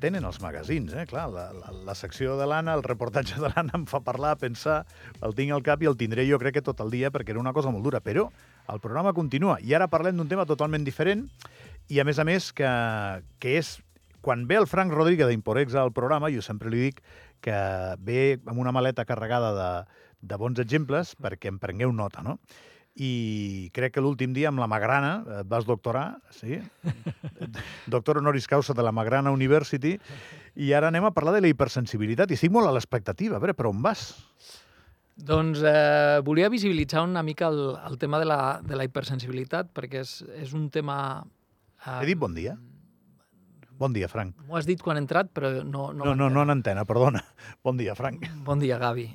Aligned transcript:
tenen 0.00 0.24
els 0.24 0.40
magazins, 0.42 0.94
eh? 0.94 1.04
Clar, 1.10 1.26
la, 1.32 1.48
la, 1.54 1.72
la 1.90 1.94
secció 1.98 2.36
de 2.38 2.46
l'Anna, 2.48 2.76
el 2.78 2.84
reportatge 2.86 3.38
de 3.40 3.50
l'Anna 3.50 3.76
em 3.78 3.86
fa 3.90 4.00
parlar, 4.04 4.36
pensar, 4.40 4.82
el 5.24 5.34
tinc 5.38 5.54
al 5.54 5.64
cap 5.66 5.82
i 5.82 5.90
el 5.90 5.98
tindré 6.00 6.26
jo 6.28 6.38
crec 6.40 6.58
que 6.58 6.64
tot 6.64 6.80
el 6.84 6.92
dia 6.94 7.12
perquè 7.14 7.34
era 7.34 7.42
una 7.42 7.54
cosa 7.56 7.72
molt 7.74 7.84
dura, 7.86 8.00
però 8.04 8.28
el 8.68 8.80
programa 8.84 9.14
continua 9.16 9.58
i 9.64 9.74
ara 9.74 9.88
parlem 9.90 10.18
d'un 10.18 10.28
tema 10.30 10.46
totalment 10.48 10.84
diferent 10.84 11.26
i 11.88 12.00
a 12.00 12.04
més 12.04 12.18
a 12.20 12.26
més 12.28 12.50
que, 12.52 12.68
que 13.40 13.56
és 13.60 13.78
quan 14.24 14.46
ve 14.48 14.58
el 14.60 14.66
Frank 14.68 14.92
Rodríguez 14.92 15.30
d'Imporex 15.30 15.76
al 15.78 15.92
programa, 15.96 16.30
jo 16.34 16.42
sempre 16.44 16.70
li 16.72 16.88
dic 16.88 17.02
que 17.44 17.58
ve 18.04 18.38
amb 18.44 18.58
una 18.58 18.74
maleta 18.74 19.06
carregada 19.08 19.52
de, 19.56 19.70
de 20.20 20.40
bons 20.40 20.58
exemples 20.60 21.14
perquè 21.22 21.52
em 21.52 21.60
prengueu 21.62 21.94
nota, 21.94 22.24
no? 22.26 22.38
I 22.98 23.70
crec 23.74 23.94
que 23.94 24.02
l'últim 24.02 24.32
dia 24.34 24.50
amb 24.50 24.58
la 24.58 24.66
Magrana 24.70 25.12
et 25.38 25.48
vas 25.50 25.66
doctorar, 25.66 26.18
sí? 26.34 26.58
Doctor 27.94 28.18
honoris 28.18 28.48
causa 28.50 28.74
de 28.74 28.82
la 28.82 28.90
Magrana 28.92 29.30
University, 29.30 29.94
i 30.58 30.72
ara 30.74 30.90
anem 30.90 31.06
a 31.06 31.12
parlar 31.14 31.36
de 31.36 31.44
la 31.44 31.52
hipersensibilitat, 31.52 32.30
i 32.30 32.38
estic 32.38 32.50
molt 32.54 32.66
a 32.66 32.74
l'expectativa. 32.74 33.38
A 33.38 33.42
veure, 33.42 33.54
però 33.54 33.70
on 33.70 33.84
vas? 33.84 34.08
Doncs 35.18 35.62
eh, 35.66 36.18
volia 36.26 36.50
visibilitzar 36.50 37.04
una 37.06 37.22
mica 37.26 37.48
el, 37.50 37.62
el 37.86 37.98
tema 38.02 38.18
de 38.18 38.26
la, 38.26 38.40
de 38.66 38.78
la 38.78 38.86
hipersensibilitat, 38.86 39.70
perquè 39.74 40.02
és, 40.02 40.18
és 40.42 40.54
un 40.58 40.66
tema... 40.74 40.98
Eh, 41.84 42.00
He 42.02 42.10
dit 42.10 42.18
bon 42.18 42.34
dia? 42.34 42.56
Bon 43.78 43.94
dia, 43.94 44.10
Frank. 44.10 44.34
M'ho 44.48 44.58
has 44.58 44.66
dit 44.66 44.82
quan 44.82 44.98
he 44.98 45.04
entrat, 45.04 45.30
però 45.30 45.52
no... 45.62 45.92
No, 45.94 46.02
no, 46.02 46.14
no, 46.18 46.26
no 46.34 46.42
en 46.42 46.50
antena, 46.56 46.82
perdona. 46.86 47.22
Bon 47.62 47.78
dia, 47.78 47.94
Frank. 47.94 48.26
Bon 48.46 48.58
dia, 48.58 48.78
Gavi. 48.82 49.06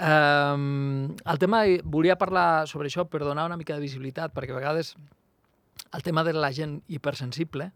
Um, 0.00 1.14
el 1.28 1.38
tema, 1.38 1.64
volia 1.84 2.16
parlar 2.16 2.64
sobre 2.70 2.88
això 2.88 3.04
per 3.04 3.20
donar 3.20 3.44
una 3.50 3.58
mica 3.60 3.74
de 3.76 3.84
visibilitat, 3.84 4.32
perquè 4.32 4.54
a 4.54 4.56
vegades 4.56 4.94
el 5.92 6.04
tema 6.06 6.24
de 6.24 6.32
la 6.32 6.48
gent 6.56 6.78
hipersensible, 6.88 7.70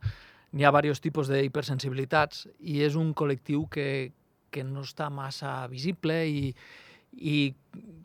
n'hi 0.55 0.65
ha 0.65 0.71
diversos 0.73 1.03
tipus 1.05 1.29
d'hipersensibilitats 1.29 2.47
i 2.61 2.81
és 2.87 2.97
un 2.97 3.13
col·lectiu 3.13 3.67
que, 3.69 4.15
que 4.55 4.65
no 4.65 4.87
està 4.87 5.11
massa 5.13 5.67
visible 5.69 6.17
i, 6.31 6.55
i 7.19 7.37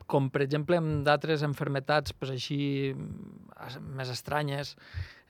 com 0.09 0.27
per 0.33 0.43
exemple 0.43 0.79
amb 0.81 1.05
d'altres 1.07 1.45
enfermetats 1.45 2.11
pues, 2.17 2.33
així 2.33 2.59
més 3.95 4.11
estranyes, 4.11 4.75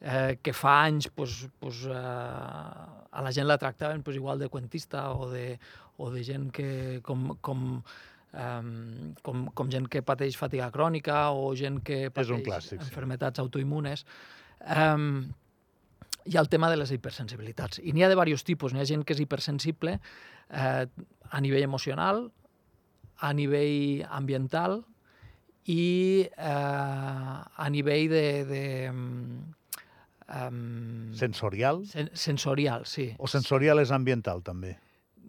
eh, 0.01 0.39
que 0.41 0.55
fa 0.55 0.79
anys 0.87 1.11
pues, 1.13 1.43
pues, 1.59 1.83
eh, 1.85 1.93
a 1.93 3.25
la 3.25 3.33
gent 3.35 3.49
la 3.49 3.59
tractaven 3.61 4.01
pues, 4.01 4.17
igual 4.17 4.39
de 4.39 4.49
cuentista 4.49 5.11
o 5.11 5.29
de, 5.29 5.59
o 5.97 6.09
de 6.09 6.23
gent 6.23 6.49
que 6.55 6.69
com, 7.03 7.35
com 7.41 7.83
um, 8.33 9.13
com, 9.25 9.45
com 9.55 9.69
gent 9.71 9.89
que 9.91 10.01
pateix 10.05 10.37
fatiga 10.37 10.69
crònica 10.73 11.29
o 11.35 11.53
gent 11.57 11.81
que 11.85 12.07
pateix 12.13 12.45
clàssic, 12.45 12.81
enfermetats 12.85 13.39
sí. 13.39 13.45
autoimmunes. 13.45 14.05
Um, 14.65 15.29
hi 16.25 16.37
ha 16.37 16.43
el 16.43 16.49
tema 16.49 16.69
de 16.69 16.77
les 16.77 16.91
hipersensibilitats. 16.93 17.79
I 17.81 17.93
n'hi 17.93 18.03
ha 18.03 18.09
de 18.09 18.15
diversos 18.15 18.45
tipus. 18.45 18.73
N'hi 18.73 18.83
ha 18.83 18.89
gent 18.89 19.05
que 19.07 19.15
és 19.15 19.23
hipersensible 19.23 19.95
eh, 19.97 20.85
a 20.85 21.41
nivell 21.41 21.65
emocional, 21.65 22.27
a 23.19 23.31
nivell 23.33 24.03
ambiental 24.09 24.81
i 25.69 26.27
eh, 26.29 27.39
a 27.65 27.69
nivell 27.71 28.11
de... 28.11 28.25
de 28.49 28.63
um, 30.29 31.09
sensorial? 31.17 31.81
Sen 31.89 32.11
sensorial, 32.13 32.85
sí. 32.85 33.09
O 33.17 33.31
sensorial 33.31 33.81
és 33.81 33.95
ambiental, 33.95 34.43
també? 34.45 34.75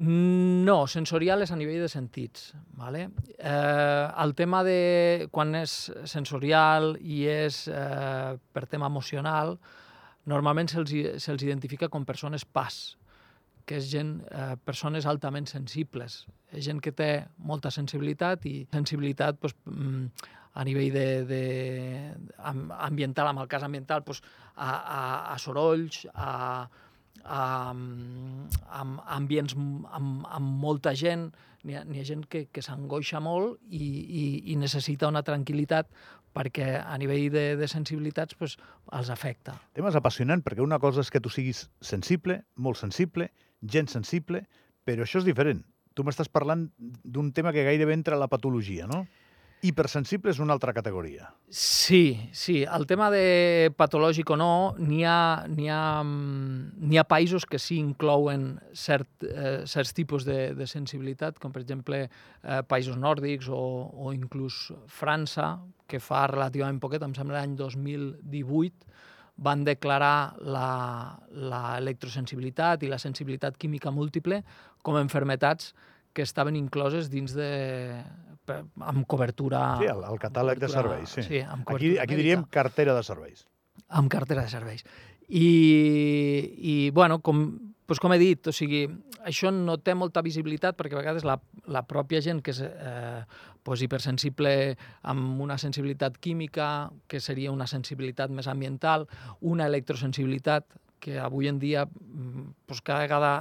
No, 0.00 0.86
sensorial 0.88 1.42
és 1.44 1.50
a 1.52 1.58
nivell 1.60 1.82
de 1.82 1.88
sentits. 1.92 2.54
Vale? 2.78 3.10
Eh, 3.36 4.06
el 4.24 4.32
tema 4.38 4.62
de 4.64 5.26
quan 5.30 5.52
és 5.58 5.74
sensorial 6.08 6.94
i 7.04 7.26
és 7.28 7.66
eh, 7.68 8.38
per 8.40 8.64
tema 8.70 8.88
emocional, 8.88 9.58
normalment 10.24 10.72
se'ls 10.72 10.94
se, 11.20 11.36
identifica 11.44 11.90
com 11.92 12.08
persones 12.08 12.46
pas, 12.48 12.80
que 13.68 13.76
és 13.76 13.92
gent, 13.92 14.16
eh, 14.32 14.56
persones 14.64 15.04
altament 15.04 15.52
sensibles. 15.52 16.22
És 16.48 16.64
gent 16.64 16.80
que 16.80 16.96
té 16.96 17.12
molta 17.36 17.68
sensibilitat 17.68 18.48
i 18.48 18.64
sensibilitat 18.72 19.36
pues, 19.36 19.52
mm, 19.68 20.28
a 20.56 20.64
nivell 20.64 20.94
de, 20.96 21.08
de, 21.28 21.44
ambiental, 22.40 23.28
amb 23.28 23.44
el 23.44 23.52
cas 23.52 23.68
ambiental, 23.68 24.00
pues, 24.02 24.24
a, 24.56 24.70
a, 24.70 25.02
a 25.34 25.38
sorolls, 25.38 26.06
a, 26.14 26.70
amb, 27.24 28.54
amb 28.70 29.00
ambients 29.06 29.54
amb, 29.56 30.24
amb 30.26 30.56
molta 30.62 30.94
gent, 30.96 31.30
n'hi 31.64 31.76
ha, 31.76 31.84
ha 31.84 32.06
gent 32.06 32.24
que, 32.30 32.46
que 32.52 32.64
s'angoixa 32.64 33.20
molt 33.20 33.60
i, 33.68 33.82
i, 33.82 34.24
i 34.52 34.56
necessita 34.56 35.10
una 35.10 35.22
tranquil·litat 35.26 35.90
perquè 36.34 36.76
a 36.78 36.96
nivell 36.98 37.26
de, 37.34 37.44
de 37.58 37.68
sensibilitats 37.68 38.36
pues, 38.38 38.56
els 38.96 39.10
afecta. 39.10 39.56
Temes 39.74 39.98
apassionant, 39.98 40.44
perquè 40.46 40.62
una 40.62 40.78
cosa 40.78 41.02
és 41.02 41.10
que 41.10 41.20
tu 41.22 41.32
siguis 41.32 41.66
sensible, 41.82 42.40
molt 42.54 42.78
sensible, 42.78 43.30
gent 43.60 43.90
sensible, 43.90 44.44
però 44.86 45.04
això 45.04 45.20
és 45.20 45.26
diferent. 45.26 45.64
Tu 45.98 46.06
m'estàs 46.06 46.30
parlant 46.30 46.68
d'un 46.78 47.32
tema 47.34 47.52
que 47.52 47.66
gairebé 47.66 47.96
entra 47.98 48.14
a 48.16 48.22
la 48.22 48.30
patologia, 48.30 48.86
no? 48.86 49.02
Hipersensible 49.62 50.32
és 50.32 50.40
una 50.40 50.54
altra 50.56 50.72
categoria. 50.76 51.30
Sí, 51.48 52.30
sí. 52.32 52.64
El 52.64 52.86
tema 52.88 53.10
de 53.12 53.70
patològic 53.76 54.32
o 54.32 54.36
no, 54.40 54.74
n'hi 54.80 55.04
ha, 55.04 55.44
ha, 55.44 56.04
ha 56.04 57.04
països 57.10 57.44
que 57.46 57.58
sí 57.60 57.76
inclouen 57.80 58.58
cert, 58.72 59.08
eh, 59.26 59.66
certs 59.70 59.92
tipus 59.96 60.24
de, 60.28 60.54
de 60.56 60.66
sensibilitat, 60.70 61.38
com 61.42 61.52
per 61.52 61.62
exemple 61.64 62.06
eh, 62.06 62.10
països 62.68 62.96
nòrdics 62.96 63.48
o, 63.52 63.62
o 63.92 64.14
inclús 64.16 64.72
França, 64.88 65.58
que 65.90 66.00
fa 66.00 66.26
relativament 66.30 66.80
poquet, 66.80 67.02
em 67.02 67.14
sembla 67.16 67.40
l'any 67.40 67.56
2018, 67.58 68.86
van 69.40 69.64
declarar 69.64 70.36
l'electrosensibilitat 70.44 72.82
i 72.84 72.88
la 72.92 72.98
sensibilitat 73.00 73.56
química 73.56 73.90
múltiple 73.90 74.44
com 74.84 74.96
a 74.96 75.02
enfermetats 75.04 75.74
que 76.12 76.22
estaven 76.26 76.56
incloses 76.58 77.10
dins 77.10 77.34
de 77.36 77.50
amb 78.50 79.06
cobertura... 79.06 79.76
Sí, 79.78 79.88
el, 79.90 80.02
el 80.06 80.18
catàleg 80.22 80.60
de 80.62 80.70
serveis, 80.72 81.14
sí. 81.14 81.24
sí 81.26 81.40
amb 81.44 81.68
aquí, 81.70 81.96
aquí 82.02 82.18
diríem 82.18 82.46
cartera 82.50 82.96
de 82.96 83.04
serveis. 83.06 83.46
Amb 83.88 84.10
cartera 84.12 84.42
de 84.46 84.52
serveis. 84.52 84.84
I, 85.28 85.46
i 86.58 86.74
bueno, 86.90 87.20
com, 87.22 87.44
doncs 87.86 88.02
com 88.02 88.14
he 88.14 88.18
dit, 88.18 88.50
o 88.50 88.54
sigui, 88.54 88.84
això 89.26 89.52
no 89.54 89.76
té 89.78 89.94
molta 89.94 90.24
visibilitat 90.26 90.76
perquè 90.78 90.96
a 90.96 91.00
vegades 91.02 91.26
la, 91.28 91.38
la 91.70 91.84
pròpia 91.86 92.22
gent 92.24 92.42
que 92.42 92.54
és 92.54 92.60
eh, 92.64 93.22
doncs 93.66 93.84
hipersensible 93.86 94.52
amb 95.12 95.40
una 95.44 95.58
sensibilitat 95.60 96.18
química, 96.18 96.90
que 97.06 97.20
seria 97.20 97.52
una 97.54 97.68
sensibilitat 97.70 98.32
més 98.34 98.50
ambiental, 98.50 99.06
una 99.40 99.68
electrosensibilitat, 99.70 100.66
que 101.00 101.16
avui 101.18 101.48
en 101.48 101.58
dia 101.62 101.86
doncs 101.88 102.82
cada 102.84 103.06
vegada 103.06 103.32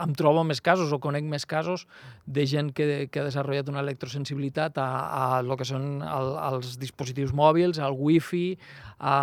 em 0.00 0.14
trobo 0.16 0.42
més 0.46 0.62
casos 0.64 0.92
o 0.94 0.98
conec 1.02 1.26
més 1.28 1.46
casos 1.48 1.86
de 2.26 2.46
gent 2.48 2.72
que, 2.76 3.08
que 3.12 3.20
ha 3.20 3.26
desenvolupat 3.26 3.70
una 3.72 3.82
electrosensibilitat 3.84 4.80
a, 4.80 4.88
a 5.20 5.24
lo 5.46 5.56
que 5.60 5.66
són 5.68 6.00
el, 6.06 6.32
els 6.50 6.76
dispositius 6.80 7.34
mòbils, 7.36 7.80
al 7.82 7.96
wifi, 7.98 8.56
a, 8.98 9.16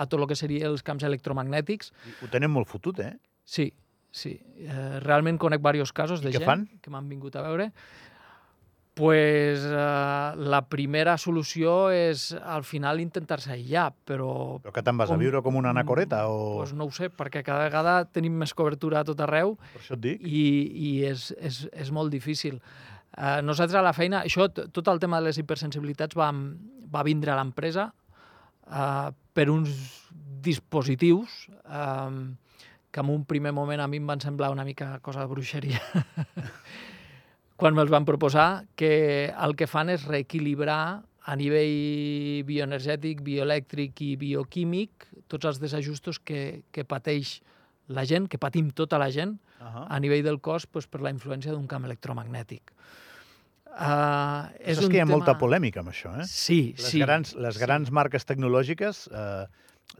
a 0.00 0.06
tot 0.08 0.20
el 0.22 0.28
que 0.30 0.38
seria 0.38 0.70
els 0.70 0.84
camps 0.86 1.06
electromagnètics. 1.08 1.92
Ho 2.20 2.30
tenen 2.32 2.52
molt 2.52 2.70
fotut, 2.70 3.02
eh? 3.04 3.14
Sí, 3.44 3.70
sí. 4.10 4.36
Eh, 4.66 5.00
realment 5.04 5.40
conec 5.40 5.62
diversos 5.62 5.96
casos 5.96 6.24
I 6.24 6.28
de 6.28 6.36
gent 6.38 6.48
fan? 6.48 6.68
que 6.80 6.92
m'han 6.92 7.08
vingut 7.10 7.36
a 7.36 7.44
veure 7.46 7.70
pues, 8.94 9.62
uh, 9.64 10.36
la 10.36 10.60
primera 10.68 11.16
solució 11.18 11.90
és 11.94 12.30
al 12.36 12.64
final 12.68 13.00
intentar-se 13.00 13.52
aïllar, 13.54 13.90
però... 14.04 14.58
Però 14.64 14.74
que 14.74 14.84
te'n 14.84 14.98
vas 15.00 15.10
com, 15.12 15.16
a 15.16 15.22
viure 15.22 15.42
com 15.46 15.56
una 15.60 15.72
anacoreta? 15.74 16.24
O... 16.28 16.58
Pues 16.60 16.74
no 16.76 16.88
ho 16.88 16.94
sé, 16.94 17.10
perquè 17.14 17.44
cada 17.46 17.68
vegada 17.68 17.94
tenim 18.10 18.36
més 18.42 18.54
cobertura 18.56 19.00
a 19.00 19.06
tot 19.08 19.22
arreu 19.24 19.56
per 19.60 19.80
això 19.82 19.96
et 19.96 20.04
dic. 20.04 20.26
i, 20.26 20.44
i 20.90 20.92
és, 21.08 21.30
és, 21.38 21.62
és 21.72 21.94
molt 21.94 22.12
difícil. 22.12 22.60
Uh, 23.16 23.40
nosaltres 23.46 23.78
a 23.80 23.86
la 23.86 23.94
feina, 23.96 24.24
això, 24.26 24.50
tot 24.50 24.92
el 24.92 25.00
tema 25.02 25.20
de 25.20 25.30
les 25.30 25.40
hipersensibilitats 25.40 26.18
va, 26.18 26.30
va 26.90 27.06
vindre 27.06 27.32
a 27.32 27.40
l'empresa 27.40 27.88
uh, 28.68 29.10
per 29.34 29.48
uns 29.50 29.72
dispositius 30.40 31.46
uh, 31.64 32.10
que 32.90 33.00
en 33.00 33.10
un 33.10 33.24
primer 33.24 33.52
moment 33.54 33.80
a 33.80 33.88
mi 33.88 34.00
em 34.02 34.06
van 34.06 34.20
semblar 34.20 34.50
una 34.50 34.64
mica 34.66 34.98
cosa 35.00 35.22
de 35.22 35.30
bruixeria. 35.30 35.80
quan 37.60 37.76
me'ls 37.76 37.92
van 37.92 38.08
proposar, 38.08 38.64
que 38.74 39.30
el 39.30 39.54
que 39.56 39.68
fan 39.68 39.92
és 39.92 40.06
reequilibrar 40.08 41.02
a 41.30 41.36
nivell 41.36 42.42
bioenergètic, 42.48 43.20
bioelèctric 43.22 44.00
i 44.06 44.14
bioquímic 44.20 45.06
tots 45.30 45.46
els 45.50 45.60
desajustos 45.62 46.18
que, 46.18 46.64
que 46.72 46.86
pateix 46.88 47.38
la 47.90 48.06
gent, 48.06 48.26
que 48.30 48.38
patim 48.40 48.70
tota 48.74 48.98
la 48.98 49.10
gent, 49.10 49.36
uh 49.60 49.66
-huh. 49.66 49.86
a 49.88 50.00
nivell 50.00 50.24
del 50.24 50.40
cos 50.40 50.66
pues, 50.66 50.86
per 50.86 51.00
la 51.00 51.10
influència 51.10 51.52
d'un 51.52 51.66
camp 51.66 51.84
electromagnètic. 51.84 52.72
Uh, 53.70 54.50
és, 54.58 54.78
és 54.78 54.88
que 54.88 54.96
hi 54.96 55.00
ha 55.00 55.06
tema... 55.06 55.16
molta 55.16 55.38
polèmica 55.38 55.80
amb 55.80 55.90
això, 55.90 56.10
eh? 56.18 56.26
Sí, 56.26 56.74
les 56.76 56.90
sí. 56.90 56.98
Grans, 56.98 57.34
les 57.34 57.54
sí. 57.54 57.60
grans 57.60 57.90
marques 57.90 58.26
tecnològiques 58.26 59.06
uh, 59.08 59.46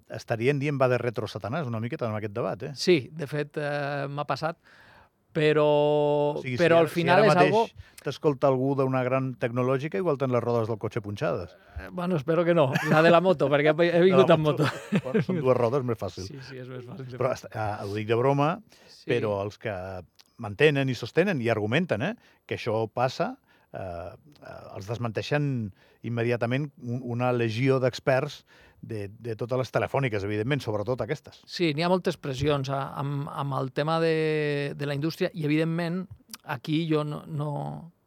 estarien 0.09 0.59
dient 0.59 0.79
va 0.81 0.89
de 0.89 0.99
retro 0.99 1.29
satanàs 1.31 1.67
una 1.67 1.79
miqueta 1.81 2.09
en 2.09 2.17
aquest 2.17 2.35
debat, 2.35 2.62
eh? 2.62 2.73
Sí, 2.75 3.11
de 3.12 3.27
fet, 3.27 3.57
uh, 3.57 4.09
m'ha 4.09 4.27
passat 4.27 4.59
però, 5.32 5.67
O 6.37 6.43
sigui, 6.43 6.56
però 6.59 6.79
si 6.79 6.82
al 6.82 6.88
final 6.93 7.23
si 7.25 7.31
és 7.31 7.37
algo... 7.44 7.62
t'escolta 8.03 8.49
algú 8.49 8.73
d'una 8.79 9.03
gran 9.05 9.32
tecnològica, 9.38 9.99
igual 10.00 10.17
ten 10.19 10.32
les 10.32 10.43
rodes 10.43 10.69
del 10.71 10.79
cotxe 10.81 11.03
punxades. 11.05 11.53
Eh, 11.79 11.88
Bueno, 11.93 12.17
espero 12.17 12.44
que 12.44 12.55
no, 12.55 12.73
la 12.91 13.03
de 13.03 13.11
la 13.11 13.21
moto, 13.21 13.49
perquè 13.53 13.75
he 13.91 14.00
vingut 14.09 14.31
amb 14.31 14.44
moto. 14.47 14.65
Bueno, 15.05 15.23
són 15.23 15.41
dues 15.43 15.56
rodes, 15.56 15.85
més 15.85 15.99
fàcil. 16.00 16.25
Sí, 16.27 16.38
sí, 16.49 16.59
és 16.62 16.69
més 16.69 16.85
fàcil. 16.88 17.12
Però 17.19 17.35
eh, 17.35 17.69
ho 17.87 17.94
dic 17.94 18.09
de 18.09 18.17
broma, 18.19 18.55
Sí. 19.00 19.06
però 19.15 19.38
els 19.44 19.56
que 19.59 19.73
mantenen 20.41 20.88
i 20.88 20.94
sostenen 20.94 21.41
i 21.41 21.49
argumenten 21.53 22.03
eh, 22.03 22.15
que 22.49 22.56
això 22.59 22.83
passa, 22.93 23.35
eh, 23.73 23.79
eh, 23.81 24.59
els 24.76 24.88
desmenteixen 24.88 25.71
immediatament 26.03 26.71
un, 26.83 27.00
una 27.05 27.31
legió 27.33 27.79
d'experts 27.81 28.43
de, 28.82 29.09
de 29.09 29.37
totes 29.37 29.61
les 29.61 29.73
telefòniques, 29.75 30.25
evidentment, 30.25 30.62
sobretot 30.65 31.00
aquestes. 31.05 31.43
Sí, 31.49 31.73
n'hi 31.77 31.85
ha 31.85 31.91
moltes 31.93 32.17
pressions 32.21 32.71
a, 32.73 32.82
amb, 33.00 33.29
amb 33.29 33.59
el 33.61 33.73
tema 33.77 33.99
de, 34.03 34.73
de 34.77 34.88
la 34.88 34.97
indústria 34.97 35.31
i, 35.35 35.44
evidentment, 35.49 36.03
aquí 36.44 36.82
jo 36.91 37.05
no, 37.05 37.23
no, 37.27 37.50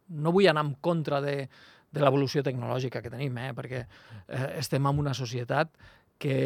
no 0.10 0.34
vull 0.34 0.50
anar 0.50 0.66
en 0.66 0.76
contra 0.82 1.22
de, 1.24 1.48
de 1.94 2.04
l'evolució 2.04 2.44
tecnològica 2.46 3.04
que 3.04 3.12
tenim, 3.14 3.38
eh? 3.38 3.52
perquè 3.56 3.84
eh, 3.84 4.48
estem 4.62 4.86
en 4.90 5.04
una 5.04 5.14
societat 5.18 5.74
que 6.22 6.38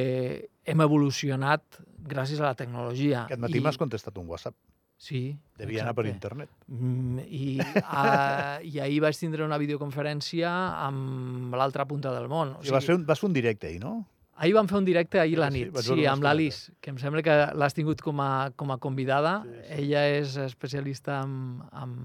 hem 0.67 0.81
evolucionat 0.83 1.81
gràcies 2.07 2.41
a 2.41 2.49
la 2.49 2.57
tecnologia. 2.57 3.25
Aquest 3.27 3.43
matí 3.43 3.61
m'has 3.63 3.79
contestat 3.79 4.17
un 4.19 4.27
WhatsApp. 4.31 4.55
Sí, 4.97 5.37
Devia 5.59 5.83
anar 5.83 5.93
per 5.93 6.07
exacte. 6.07 6.15
internet. 6.17 6.49
Mm, 6.73 7.19
i, 7.29 7.59
a, 7.85 8.57
I 8.65 8.79
ahir 8.81 8.97
vaig 9.03 9.17
tindre 9.19 9.45
una 9.45 9.59
videoconferència 9.61 10.49
amb 10.87 11.53
l'altra 11.53 11.85
punta 11.85 12.13
del 12.15 12.25
món. 12.31 12.55
O 12.57 12.63
sigui, 12.63 12.73
vas, 12.73 12.87
fer 12.89 12.95
un, 12.97 13.05
vas 13.05 13.21
fer 13.21 13.29
un 13.29 13.35
directe 13.35 13.69
ahir, 13.69 13.83
no? 13.83 13.99
Ahir 14.37 14.53
vam 14.53 14.67
fer 14.69 14.77
un 14.77 14.85
directe 14.85 15.17
ahir 15.19 15.39
a 15.39 15.47
la 15.47 15.49
Sí, 15.49 15.63
nit, 15.63 15.73
sí, 15.81 15.91
unes 15.95 16.11
amb 16.11 16.21
l'Alice, 16.21 16.69
que 16.79 16.91
em 16.93 16.97
sembla 17.01 17.23
que 17.25 17.33
l'has 17.57 17.73
tingut 17.73 18.03
com 18.05 18.21
a, 18.21 18.51
com 18.55 18.69
a 18.69 18.77
convidada. 18.77 19.41
Sí, 19.41 19.49
sí. 19.49 19.73
Ella 19.81 20.03
és 20.19 20.35
especialista 20.43 21.23
en, 21.25 21.57
en 21.73 21.95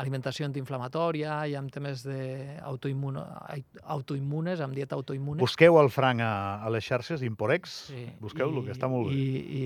alimentació 0.00 0.46
antiinflamatòria 0.48 1.34
i 1.50 1.54
en 1.58 1.66
temes 1.72 2.04
d'autoimmunes, 2.06 4.60
amb 4.64 4.74
dieta 4.76 4.94
autoimmune. 4.96 5.40
Busqueu 5.42 5.76
el 5.80 5.90
Frank 5.92 6.20
a, 6.24 6.30
a 6.64 6.68
les 6.72 6.84
xarxes, 6.88 7.22
Imporex, 7.26 7.70
Sí, 7.92 8.06
busqueu-lo, 8.22 8.64
que 8.64 8.72
està 8.72 8.88
molt 8.88 9.10
bé. 9.10 9.14
I, 9.18 9.20
i, 9.60 9.62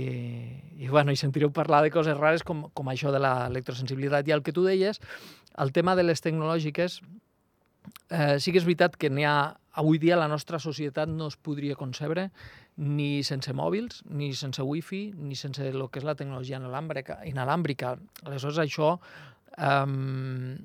i, 0.82 0.84
bueno, 0.90 1.10
i 1.14 1.18
sentireu 1.20 1.50
parlar 1.54 1.80
de 1.86 1.90
coses 1.94 2.16
rares 2.18 2.42
com, 2.46 2.58
com 2.74 2.86
això 2.90 3.12
de 3.14 3.20
l'electrosensibilitat. 3.22 4.26
I 4.26 4.32
el 4.36 4.42
que 4.42 4.54
tu 4.56 4.62
deies, 4.66 4.96
el 5.62 5.70
tema 5.76 5.92
de 5.94 6.02
les 6.06 6.20
tecnològiques, 6.24 6.90
eh, 8.10 8.36
sí 8.42 8.48
que 8.52 8.58
és 8.62 8.66
veritat 8.66 8.96
que 8.98 9.10
n'hi 9.12 9.24
ha... 9.28 9.38
Avui 9.76 10.00
dia 10.00 10.16
la 10.16 10.28
nostra 10.28 10.58
societat 10.62 11.10
no 11.12 11.28
es 11.28 11.36
podria 11.36 11.76
concebre 11.76 12.30
ni 12.76 13.22
sense 13.24 13.52
mòbils, 13.52 14.02
ni 14.08 14.32
sense 14.34 14.64
wifi, 14.64 15.10
ni 15.16 15.36
sense 15.36 15.66
el 15.68 15.84
que 15.90 16.00
és 16.00 16.06
la 16.08 16.16
tecnologia 16.16 16.60
inalàmbrica. 16.60 17.20
inalàmbrica. 17.28 17.96
Aleshores, 18.24 18.58
això 18.58 18.96
eh, 19.56 20.56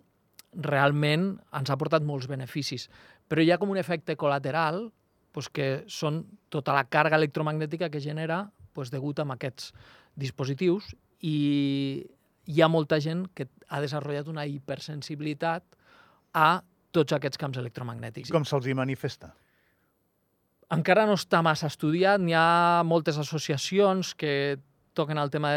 realment 0.71 1.27
ens 1.59 1.69
ha 1.69 1.77
portat 1.77 2.03
molts 2.07 2.27
beneficis. 2.27 2.89
Però 3.27 3.43
hi 3.43 3.51
ha 3.51 3.59
com 3.59 3.69
un 3.71 3.79
efecte 3.79 4.15
col·lateral 4.15 4.89
pues, 5.31 5.49
que 5.49 5.83
són 5.87 6.23
tota 6.49 6.75
la 6.75 6.85
càrrega 6.87 7.19
electromagnètica 7.19 7.89
que 7.89 8.03
genera 8.03 8.45
pues, 8.73 8.91
degut 8.91 9.19
a 9.19 9.27
aquests 9.35 9.71
dispositius 10.15 10.93
i 11.21 12.03
hi 12.45 12.61
ha 12.61 12.67
molta 12.67 12.99
gent 12.99 13.27
que 13.35 13.47
ha 13.69 13.79
desenvolupat 13.79 14.27
una 14.27 14.45
hipersensibilitat 14.49 15.63
a 16.33 16.61
tots 16.91 17.15
aquests 17.17 17.39
camps 17.41 17.57
electromagnètics. 17.61 18.31
Com 18.33 18.45
se'ls 18.47 18.67
hi 18.67 18.75
manifesta? 18.77 19.31
Encara 20.71 21.05
no 21.07 21.15
està 21.19 21.41
massa 21.43 21.67
estudiat, 21.67 22.21
n'hi 22.23 22.33
ha 22.37 22.83
moltes 22.87 23.17
associacions 23.19 24.13
que 24.15 24.57
toquen 24.95 25.17
el 25.19 25.29
tema 25.31 25.51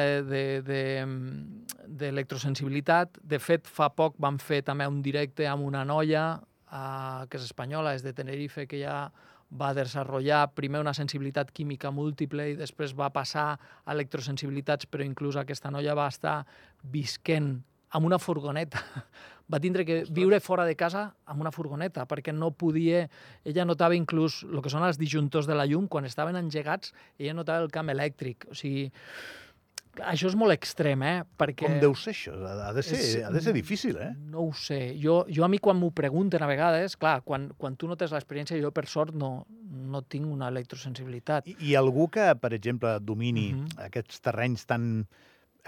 d'electrosensibilitat. 0.67 3.13
De, 3.15 3.21
de, 3.21 3.29
de, 3.29 3.37
de 3.37 3.43
fet, 3.43 3.67
fa 3.67 3.89
poc 3.95 4.15
van 4.23 4.39
fer 4.43 4.63
també 4.67 4.87
un 4.91 5.03
directe 5.03 5.47
amb 5.51 5.65
una 5.67 5.85
noia 5.87 6.39
uh, 6.39 7.27
que 7.31 7.39
és 7.39 7.45
espanyola, 7.47 7.95
és 7.95 8.03
de 8.03 8.13
Tenerife, 8.15 8.67
que 8.71 8.79
ja 8.83 9.13
va 9.55 9.75
desenvolupar 9.77 10.55
primer 10.55 10.81
una 10.83 10.95
sensibilitat 10.95 11.51
química 11.55 11.91
múltiple 11.95 12.51
i 12.51 12.57
després 12.59 12.95
va 12.97 13.11
passar 13.15 13.55
a 13.55 13.59
electrosensibilitats, 13.95 14.87
però 14.91 15.05
inclús 15.07 15.37
aquesta 15.39 15.71
noia 15.71 15.95
va 15.95 16.09
estar 16.11 16.45
visquent 16.83 17.63
amb 17.94 18.06
una 18.11 18.19
furgoneta. 18.19 18.82
Va 19.52 19.58
tindre 19.61 19.85
que 19.85 20.02
viure 20.08 20.38
fora 20.41 20.64
de 20.64 20.73
casa 20.75 21.02
amb 21.29 21.43
una 21.44 21.50
furgoneta 21.52 22.06
perquè 22.08 22.32
no 22.32 22.50
podia... 22.56 23.05
Ella 23.44 23.67
notava 23.69 23.94
inclús 23.96 24.43
el 24.49 24.62
que 24.64 24.73
són 24.73 24.87
els 24.87 24.96
disjuntors 25.00 25.46
de 25.46 25.55
la 25.58 25.67
llum, 25.69 25.85
quan 25.88 26.06
estaven 26.08 26.37
engegats, 26.41 26.94
ella 27.20 27.35
notava 27.37 27.61
el 27.67 27.69
camp 27.75 27.93
elèctric. 27.93 28.46
O 28.50 28.56
sigui, 28.56 28.87
això 30.00 30.26
és 30.26 30.35
molt 30.35 30.50
extrem, 30.56 31.05
eh? 31.06 31.19
Perquè... 31.38 31.69
Com 31.69 31.76
deu 31.82 31.93
ser 31.94 32.14
això? 32.17 32.32
Ha 32.41 32.73
de 32.75 32.82
ser, 32.82 32.96
És- 32.99 33.20
ha 33.29 33.31
de 33.31 33.43
ser 33.44 33.52
difícil, 33.55 34.00
eh? 34.02 34.08
No 34.32 34.47
ho 34.49 34.55
sé. 34.58 34.81
Jo, 34.99 35.20
jo 35.29 35.44
a 35.44 35.50
mi 35.52 35.61
quan 35.62 35.76
m'ho 35.79 35.93
pregunten 35.94 36.43
a 36.43 36.49
vegades, 36.50 36.97
clar, 36.99 37.20
quan, 37.23 37.50
quan 37.61 37.76
tu 37.76 37.87
no 37.87 37.94
tens 38.00 38.17
l'experiència, 38.17 38.58
jo 38.64 38.73
per 38.75 38.88
sort 38.90 39.12
no, 39.14 39.44
no 39.70 40.00
tinc 40.02 40.26
una 40.26 40.49
electrosensibilitat. 40.50 41.47
I, 41.52 41.58
I 41.69 41.76
algú 41.79 42.08
que, 42.11 42.26
per 42.40 42.55
exemple, 42.56 42.97
domini 43.05 43.52
Mhm. 43.52 43.76
aquests 43.90 44.25
terrenys 44.25 44.64
tan 44.67 45.05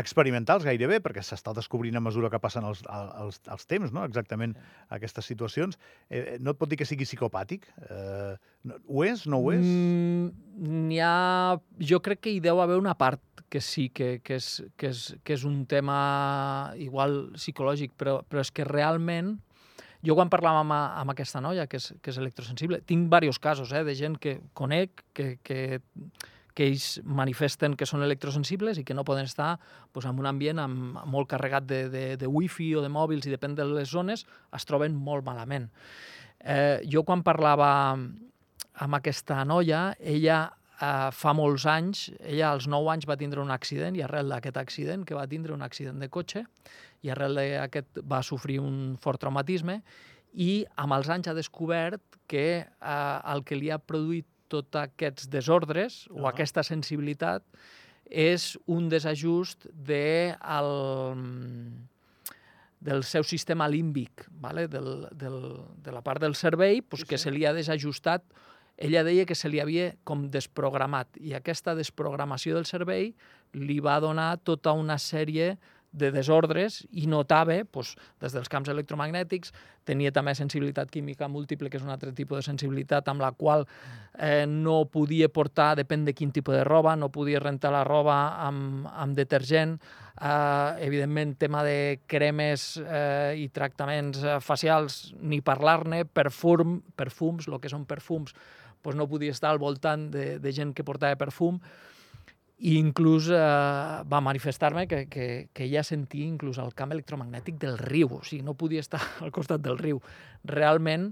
experimentals 0.01 0.67
gairebé, 0.67 0.99
perquè 1.05 1.23
s'està 1.25 1.55
descobrint 1.57 1.97
a 1.97 2.03
mesura 2.05 2.31
que 2.33 2.41
passen 2.43 2.67
els, 2.69 2.83
els, 2.87 3.41
els 3.53 3.69
temps, 3.69 3.93
no? 3.95 4.05
exactament 4.05 4.57
aquestes 4.93 5.29
situacions, 5.29 5.79
eh, 6.11 6.37
no 6.41 6.53
et 6.53 6.61
pot 6.61 6.71
dir 6.71 6.79
que 6.81 6.89
sigui 6.89 7.09
psicopàtic? 7.09 7.69
Eh, 7.89 8.35
ho 8.85 9.07
és? 9.07 9.25
No 9.31 9.41
ho 9.41 9.55
és? 9.55 9.65
Mm, 9.65 10.93
ha... 11.01 11.57
Jo 11.81 12.03
crec 12.05 12.27
que 12.27 12.37
hi 12.37 12.43
deu 12.45 12.61
haver 12.61 12.79
una 12.81 12.97
part 12.99 13.23
que 13.49 13.61
sí, 13.63 13.89
que, 13.95 14.19
que, 14.27 14.41
és, 14.41 14.61
que, 14.77 14.91
és, 14.91 15.03
que 15.25 15.37
és 15.37 15.47
un 15.49 15.65
tema 15.71 15.97
igual 16.83 17.31
psicològic, 17.39 17.95
però, 17.97 18.19
però 18.27 18.43
és 18.43 18.51
que 18.53 18.67
realment 18.67 19.37
jo 20.07 20.15
quan 20.19 20.31
parlàvem 20.31 20.67
amb, 20.67 20.75
amb 21.03 21.13
aquesta 21.15 21.41
noia, 21.43 21.67
que 21.71 21.81
és, 21.81 21.93
que 22.03 22.13
és 22.13 22.19
electrosensible, 22.21 22.83
tinc 22.87 23.07
diversos 23.07 23.41
casos 23.43 23.73
eh, 23.73 23.83
de 23.87 23.95
gent 23.99 24.19
que 24.23 24.39
conec, 24.55 25.03
que, 25.17 25.37
que, 25.47 25.81
que 26.57 26.67
ells 26.71 26.97
manifesten 27.05 27.77
que 27.77 27.87
són 27.89 28.05
electrosensibles 28.07 28.81
i 28.81 28.85
que 28.89 28.97
no 28.97 29.05
poden 29.05 29.29
estar 29.29 29.53
doncs, 29.93 30.07
en 30.09 30.21
un 30.23 30.29
ambient 30.31 30.63
amb, 30.63 31.01
molt 31.13 31.29
carregat 31.29 31.67
de, 31.69 31.83
de, 31.93 32.05
de 32.17 32.31
wifi 32.31 32.71
o 32.75 32.85
de 32.85 32.91
mòbils 32.93 33.29
i 33.29 33.35
depèn 33.35 33.55
de 33.59 33.67
les 33.69 33.93
zones, 33.93 34.25
es 34.57 34.69
troben 34.69 34.97
molt 34.97 35.27
malament. 35.27 35.69
Eh, 36.41 36.81
jo 36.89 37.05
quan 37.05 37.25
parlava 37.27 37.71
amb 37.93 38.99
aquesta 38.99 39.43
noia, 39.45 39.91
ella 40.01 40.47
eh, 40.81 41.11
fa 41.13 41.35
molts 41.37 41.67
anys, 41.69 42.07
ella 42.21 42.55
als 42.55 42.69
9 42.73 42.93
anys 42.95 43.09
va 43.09 43.19
tindre 43.21 43.45
un 43.45 43.53
accident 43.53 43.97
i 43.97 44.05
arrel 44.07 44.33
d'aquest 44.33 44.61
accident, 44.61 45.05
que 45.05 45.17
va 45.17 45.29
tindre 45.29 45.53
un 45.53 45.65
accident 45.67 46.01
de 46.01 46.09
cotxe, 46.13 46.47
i 47.05 47.13
arrel 47.13 47.37
d'aquest 47.37 48.01
va 48.09 48.23
sofrir 48.25 48.61
un 48.65 48.97
fort 49.01 49.21
traumatisme 49.21 49.83
i 50.37 50.65
amb 50.81 50.97
els 50.97 51.09
anys 51.13 51.29
ha 51.31 51.37
descobert 51.37 52.21
que 52.29 52.47
eh, 52.65 53.19
el 53.33 53.45
que 53.45 53.61
li 53.61 53.71
ha 53.73 53.81
produït 53.81 54.27
tots 54.49 54.77
aquests 54.81 55.29
desordres 55.31 56.07
o 56.11 56.27
Ah. 56.27 56.31
aquesta 56.33 56.63
sensibilitat 56.63 57.43
és 58.09 58.57
un 58.67 58.89
desajust 58.89 59.67
de 59.73 60.35
el, 60.39 60.71
del 62.81 63.03
seu 63.05 63.25
sistema 63.25 63.67
límbic, 63.69 64.27
vale? 64.31 64.69
del, 64.69 65.09
del, 65.13 65.39
de 65.83 65.93
la 65.93 66.03
part 66.03 66.21
del 66.23 66.35
cervell, 66.37 66.83
pues, 66.83 67.03
Sí, 67.03 67.09
que 67.09 67.19
sí. 67.19 67.25
se 67.25 67.31
li 67.31 67.45
ha 67.45 67.53
desajustat. 67.53 68.23
Ella 68.77 69.03
deia 69.05 69.25
que 69.25 69.35
se 69.35 69.49
li 69.49 69.59
havia 69.59 69.95
com 70.05 70.27
desprogramat 70.31 71.17
i 71.17 71.33
aquesta 71.35 71.75
desprogramació 71.75 72.55
del 72.55 72.67
cervell 72.69 73.15
li 73.57 73.79
va 73.81 73.99
donar 74.01 74.37
tota 74.45 74.73
una 74.77 74.99
sèrie 74.99 75.57
de 75.97 76.11
desordres 76.13 76.83
i 76.93 77.07
notava, 77.11 77.57
doncs, 77.73 77.95
des 78.21 78.35
dels 78.37 78.51
camps 78.53 78.69
electromagnètics, 78.73 79.53
tenia 79.87 80.13
també 80.13 80.35
sensibilitat 80.37 80.91
química 80.93 81.29
múltiple, 81.31 81.71
que 81.71 81.79
és 81.81 81.85
un 81.87 81.93
altre 81.95 82.13
tipus 82.17 82.41
de 82.41 82.47
sensibilitat 82.47 83.09
amb 83.09 83.23
la 83.23 83.31
qual 83.33 83.65
eh, 84.19 84.45
no 84.51 84.85
podia 84.93 85.31
portar, 85.33 85.75
depèn 85.79 86.05
de 86.05 86.15
quin 86.17 86.35
tipus 86.35 86.59
de 86.59 86.65
roba, 86.67 86.97
no 86.99 87.09
podia 87.15 87.41
rentar 87.41 87.73
la 87.73 87.85
roba 87.87 88.17
amb, 88.45 88.89
amb 88.93 89.17
detergent, 89.17 89.79
eh, 90.21 90.87
evidentment 90.87 91.37
tema 91.41 91.65
de 91.65 92.03
cremes 92.11 92.77
eh, 92.83 93.35
i 93.41 93.49
tractaments 93.55 94.23
eh, 94.23 94.39
facials, 94.45 95.15
ni 95.23 95.41
parlar-ne, 95.41 96.05
perfum, 96.05 96.81
perfums, 96.97 97.49
el 97.49 97.61
que 97.63 97.73
són 97.73 97.89
perfums, 97.89 98.37
doncs 98.85 98.99
no 98.99 99.09
podia 99.11 99.35
estar 99.35 99.51
al 99.51 99.63
voltant 99.63 100.11
de, 100.13 100.37
de 100.43 100.53
gent 100.55 100.75
que 100.77 100.85
portava 100.87 101.19
perfum, 101.19 101.61
i 102.57 102.79
inclús 102.81 103.29
eh, 103.29 103.37
va 104.09 104.21
manifestar-me 104.25 104.87
que, 104.89 105.05
que, 105.13 105.27
que 105.53 105.65
ella 105.67 105.83
sentia 105.85 106.25
inclús 106.25 106.59
el 106.63 106.73
camp 106.75 106.95
electromagnètic 106.97 107.59
del 107.61 107.77
riu, 107.79 108.17
o 108.17 108.23
sigui, 108.25 108.43
no 108.47 108.57
podia 108.57 108.81
estar 108.81 109.01
al 109.25 109.33
costat 109.35 109.61
del 109.65 109.77
riu. 109.79 110.01
Realment, 110.49 111.11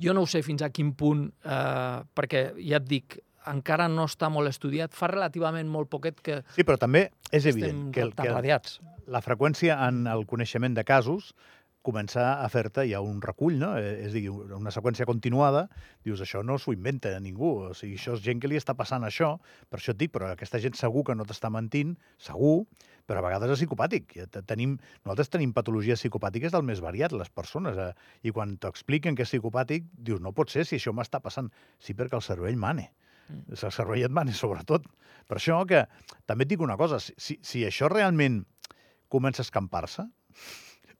jo 0.00 0.16
no 0.16 0.24
ho 0.24 0.30
sé 0.30 0.42
fins 0.46 0.64
a 0.64 0.70
quin 0.72 0.94
punt, 0.96 1.28
eh, 1.44 2.00
perquè 2.16 2.46
ja 2.62 2.80
et 2.80 2.88
dic, 2.88 3.18
encara 3.50 3.90
no 3.92 4.06
està 4.08 4.30
molt 4.32 4.48
estudiat, 4.48 4.96
fa 4.96 5.10
relativament 5.12 5.68
molt 5.68 5.90
poquet 5.92 6.20
que 6.24 6.40
Sí, 6.56 6.64
però 6.64 6.78
també 6.80 7.10
és 7.30 7.44
evident 7.50 7.90
que, 7.92 8.06
el, 8.06 8.14
que 8.16 8.32
la 9.06 9.20
freqüència 9.20 9.76
en 9.88 10.06
el 10.08 10.24
coneixement 10.24 10.76
de 10.76 10.84
casos 10.88 11.34
comença 11.84 12.24
a 12.40 12.48
fer-te 12.52 12.86
ja 12.88 13.02
un 13.04 13.20
recull, 13.22 13.58
no? 13.60 13.74
Eh, 13.78 14.06
És 14.06 14.14
a 14.14 14.16
dir, 14.16 14.30
una 14.32 14.72
seqüència 14.74 15.06
continuada, 15.08 15.66
dius, 16.06 16.22
això 16.24 16.42
no 16.46 16.56
s'ho 16.58 16.72
inventa 16.74 17.12
ningú, 17.20 17.52
o 17.68 17.74
sigui, 17.76 17.98
això 18.00 18.16
és 18.16 18.24
gent 18.24 18.40
que 18.40 18.50
li 18.50 18.58
està 18.60 18.74
passant 18.78 19.04
això, 19.04 19.34
per 19.70 19.80
això 19.80 19.92
et 19.92 20.00
dic, 20.00 20.14
però 20.14 20.32
aquesta 20.32 20.60
gent 20.62 20.76
segur 20.80 21.04
que 21.04 21.16
no 21.18 21.28
t'està 21.28 21.52
mentint, 21.52 21.94
segur, 22.18 22.64
però 23.04 23.20
a 23.20 23.26
vegades 23.26 23.52
és 23.52 23.62
psicopàtic. 23.62 24.16
Tenim, 24.48 24.78
nosaltres 25.04 25.32
tenim 25.32 25.52
patologies 25.56 26.00
psicopàtiques 26.00 26.54
del 26.54 26.64
més 26.64 26.80
variat, 26.84 27.12
les 27.12 27.30
persones, 27.30 27.76
eh? 27.76 27.92
i 28.24 28.32
quan 28.32 28.56
t'expliquen 28.60 29.16
que 29.16 29.26
és 29.26 29.32
psicopàtic, 29.34 29.86
dius, 30.08 30.22
no 30.24 30.32
pot 30.32 30.52
ser 30.52 30.64
si 30.68 30.80
això 30.80 30.94
m'està 30.96 31.20
passant. 31.24 31.52
Sí, 31.78 31.96
perquè 31.96 32.16
el 32.16 32.24
cervell 32.24 32.56
mane. 32.60 32.88
Mm. 33.28 33.56
El 33.56 33.72
cervell 33.76 34.08
et 34.08 34.14
mane, 34.14 34.32
sobretot. 34.36 34.88
Per 35.28 35.38
això 35.38 35.60
que, 35.68 35.84
també 36.28 36.48
et 36.48 36.54
dic 36.54 36.64
una 36.64 36.78
cosa, 36.80 37.00
si, 37.00 37.38
si 37.40 37.64
això 37.68 37.92
realment 37.92 38.42
comença 39.12 39.44
a 39.44 39.46
escampar-se, 39.46 40.08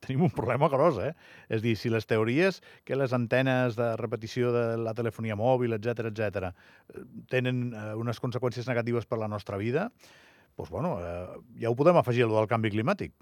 tenim 0.04 0.22
un 0.26 0.30
problema 0.34 0.68
gros, 0.72 0.98
eh? 1.02 1.12
És 1.48 1.62
dir, 1.64 1.74
si 1.80 1.90
les 1.92 2.06
teories 2.06 2.60
que 2.84 2.96
les 2.96 3.12
antenes 3.16 3.76
de 3.78 3.90
repetició 4.00 4.52
de 4.54 4.64
la 4.78 4.94
telefonia 4.94 5.36
mòbil, 5.40 5.74
etc 5.78 6.10
etc, 6.12 6.52
tenen 7.32 7.70
eh, 7.72 7.92
unes 7.98 8.20
conseqüències 8.22 8.68
negatives 8.70 9.06
per 9.08 9.18
la 9.22 9.28
nostra 9.28 9.56
vida, 9.60 9.88
doncs, 10.56 10.70
bueno, 10.70 10.96
eh, 11.02 11.38
ja 11.64 11.70
ho 11.72 11.76
podem 11.78 11.96
afegir, 11.98 12.24
al 12.28 12.36
del 12.36 12.50
canvi 12.50 12.70
climàtic. 12.74 13.14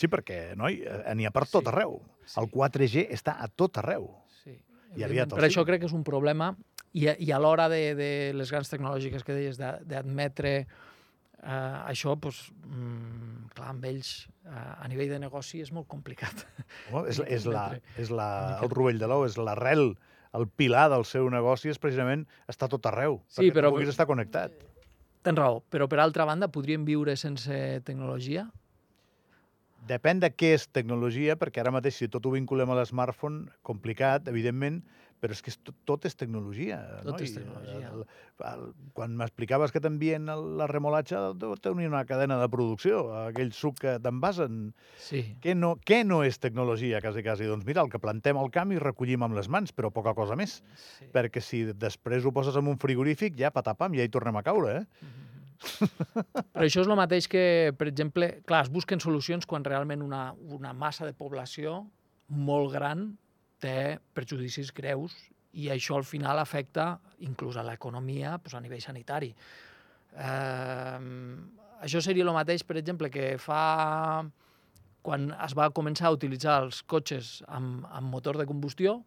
Sí, 0.00 0.08
perquè, 0.08 0.54
noi, 0.56 0.80
eh, 0.84 1.14
n'hi 1.16 1.26
ha 1.28 1.32
per 1.32 1.46
tot 1.48 1.64
Sí, 1.64 1.72
arreu. 1.72 1.98
sí. 2.24 2.38
El 2.40 2.50
4G 2.52 3.06
està 3.12 3.36
a 3.40 3.48
tot 3.48 3.78
arreu. 3.80 4.10
Sí. 4.42 4.54
I 4.96 5.04
aviat 5.06 5.32
Per 5.32 5.44
això 5.46 5.64
crec 5.68 5.80
que 5.82 5.88
és 5.88 5.94
un 5.96 6.04
problema 6.04 6.54
i, 6.92 7.06
i 7.06 7.30
a 7.32 7.38
l'hora 7.38 7.68
de, 7.70 7.94
de 7.94 8.10
les 8.34 8.50
grans 8.50 8.68
tecnològiques 8.72 9.22
que 9.24 9.36
deies 9.36 9.58
de- 9.60 9.76
d'admetre 9.86 10.66
eh, 11.42 11.90
això, 11.92 12.14
doncs, 12.20 12.50
mm, 12.66 13.50
clar, 13.56 13.68
amb 13.74 13.84
ells 13.84 14.28
eh, 14.44 14.50
a 14.54 14.88
nivell 14.88 15.10
de 15.10 15.18
negoci 15.22 15.60
és 15.64 15.72
molt 15.72 15.88
complicat. 15.88 16.46
Home, 16.92 17.06
és, 17.10 17.20
és, 17.26 17.46
la, 17.50 17.66
és 17.98 18.10
la, 18.10 18.58
el 18.62 18.70
rovell 18.72 18.98
de 19.00 19.08
l'ou, 19.10 19.24
és 19.28 19.36
l'arrel, 19.40 19.94
el 20.36 20.46
pilar 20.46 20.88
del 20.92 21.04
seu 21.04 21.26
negoci 21.32 21.72
és 21.72 21.78
precisament 21.82 22.26
estar 22.48 22.68
tot 22.70 22.86
arreu, 22.86 23.20
Sí, 23.28 23.42
perquè 23.48 23.56
però- 23.58 23.70
tu 23.72 23.78
puguis 23.80 23.90
estar 23.92 24.06
connectat. 24.06 24.52
Tens 25.22 25.36
raó, 25.36 25.58
però 25.68 25.84
per 25.90 25.98
altra 26.00 26.24
banda 26.24 26.48
podríem 26.48 26.84
viure 26.88 27.12
sense 27.20 27.82
tecnologia? 27.84 28.46
Depèn 29.88 30.20
de 30.20 30.28
què 30.30 30.54
és 30.56 30.66
tecnologia, 30.68 31.36
perquè 31.40 31.62
ara 31.62 31.72
mateix 31.74 31.96
si 32.02 32.08
tot 32.08 32.26
ho 32.26 32.30
vinculem 32.34 32.70
a 32.70 32.76
l'smartphone, 32.80 33.46
complicat, 33.66 34.28
evidentment, 34.28 34.82
però 35.20 35.34
és 35.36 35.42
que 35.44 35.50
és 35.52 35.58
tot, 35.60 35.74
tot 35.84 36.04
és 36.08 36.14
tecnologia. 36.16 36.78
Tot 37.04 37.18
no? 37.18 37.18
és 37.20 37.32
I, 37.32 37.34
tecnologia. 37.40 37.90
El, 37.92 38.04
el, 38.48 38.62
quan 38.96 39.12
m'explicaves 39.18 39.72
que 39.74 39.82
t'envien 39.84 40.28
el- 40.32 40.46
la 40.56 40.66
remolatxa, 40.70 41.34
deu 41.36 41.52
tenir 41.60 41.90
una 41.90 42.06
cadena 42.08 42.38
de 42.40 42.48
producció, 42.48 43.02
aquell 43.26 43.52
suc 43.52 43.82
que 43.82 43.98
t'envasen. 44.00 44.70
Sí. 44.96 45.36
Què 45.44 45.52
no, 45.54 45.74
què 45.84 46.02
no 46.08 46.22
és 46.24 46.40
tecnologia, 46.40 47.02
quasi, 47.04 47.24
quasi? 47.26 47.44
Doncs 47.50 47.66
mira, 47.68 47.84
el 47.84 47.92
que 47.92 48.00
plantem 48.00 48.40
al 48.40 48.48
camp 48.54 48.72
i 48.72 48.80
recollim 48.80 49.26
amb 49.26 49.36
les 49.36 49.48
mans, 49.52 49.74
però 49.76 49.92
poca 49.92 50.14
cosa 50.16 50.36
més. 50.40 50.62
sí. 50.76 51.10
Perquè 51.12 51.40
si 51.44 51.64
després 51.74 52.24
ho 52.24 52.32
poses 52.32 52.56
en 52.56 52.66
un 52.72 52.78
frigorífic, 52.80 53.36
ja 53.36 53.50
patapam, 53.52 53.92
ja 53.98 54.04
hi 54.06 54.08
tornem 54.12 54.36
a 54.40 54.42
caure, 54.46 54.78
eh? 54.80 54.86
Però 55.60 56.64
això 56.64 56.82
és 56.82 56.88
el 56.88 56.96
mateix 56.98 57.28
que, 57.30 57.72
per 57.76 57.88
exemple, 57.90 58.30
clar, 58.48 58.64
es 58.64 58.72
busquen 58.72 59.02
solucions 59.02 59.46
quan 59.48 59.64
realment 59.66 60.02
una, 60.04 60.30
una 60.56 60.72
massa 60.72 61.08
de 61.08 61.16
població 61.16 61.82
molt 62.30 62.72
gran 62.72 63.10
té 63.60 63.98
perjudicis 64.16 64.72
greus 64.72 65.16
i 65.52 65.68
això 65.72 65.98
al 65.98 66.06
final 66.06 66.38
afecta 66.38 66.94
inclús 67.26 67.58
a 67.58 67.64
l'economia 67.66 68.36
doncs, 68.38 68.54
a 68.56 68.62
nivell 68.62 68.82
sanitari. 68.82 69.32
Eh, 70.14 70.98
això 71.84 72.02
seria 72.04 72.24
el 72.24 72.32
mateix, 72.34 72.64
per 72.64 72.78
exemple, 72.80 73.10
que 73.12 73.34
fa 73.42 74.24
quan 75.02 75.30
es 75.32 75.54
va 75.56 75.70
començar 75.72 76.08
a 76.08 76.16
utilitzar 76.16 76.58
els 76.64 76.82
cotxes 76.84 77.40
amb, 77.48 77.86
amb 77.88 78.12
motor 78.12 78.36
de 78.36 78.46
combustió, 78.48 79.00